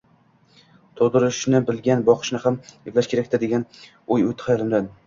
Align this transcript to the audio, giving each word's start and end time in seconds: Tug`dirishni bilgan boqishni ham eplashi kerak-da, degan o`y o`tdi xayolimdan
Tug`dirishni 1.01 1.61
bilgan 1.69 2.03
boqishni 2.09 2.43
ham 2.47 2.59
eplashi 2.73 3.13
kerak-da, 3.15 3.45
degan 3.49 3.71
o`y 3.83 4.25
o`tdi 4.29 4.51
xayolimdan 4.51 4.95